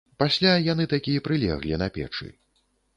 Пасля 0.21 0.53
яны 0.71 0.87
такі 0.95 1.15
прылеглі 1.29 1.81
на 1.85 1.95
печы. 1.99 2.35